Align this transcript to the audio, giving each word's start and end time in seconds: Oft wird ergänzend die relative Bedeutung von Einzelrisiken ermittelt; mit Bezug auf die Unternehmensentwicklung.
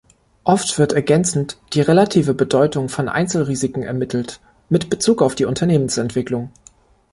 Oft 0.45 0.79
wird 0.79 0.93
ergänzend 0.93 1.59
die 1.73 1.81
relative 1.81 2.33
Bedeutung 2.33 2.89
von 2.89 3.07
Einzelrisiken 3.07 3.83
ermittelt; 3.83 4.39
mit 4.67 4.89
Bezug 4.89 5.21
auf 5.21 5.35
die 5.35 5.45
Unternehmensentwicklung. 5.45 6.49